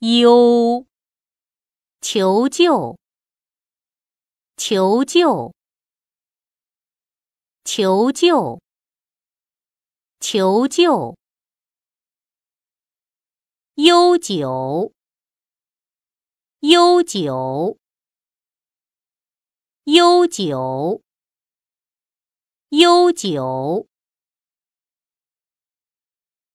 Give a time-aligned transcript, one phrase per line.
[0.00, 0.86] 优，
[2.00, 2.98] 求救。
[4.56, 5.52] 求救。
[7.64, 8.60] 求救。
[10.20, 11.16] 求救，
[13.74, 14.92] 悠久
[16.60, 17.78] 悠久
[19.84, 21.02] 悠久。
[22.68, 23.88] 悠久，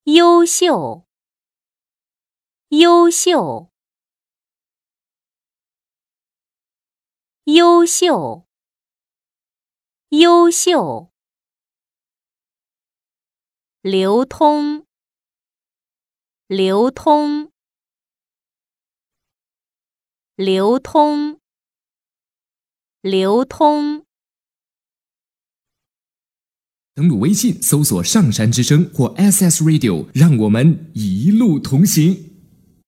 [0.03, 1.04] 优秀，
[2.77, 3.71] 优秀，
[7.45, 8.45] 优秀，
[10.09, 11.09] 优秀，
[13.81, 14.85] 流通，
[16.47, 17.51] 流通，
[20.35, 21.39] 流通，
[22.99, 24.05] 流通。
[26.93, 32.34] 登录微信，搜索“上山之声”或 “SS Radio”，让我们一路同行。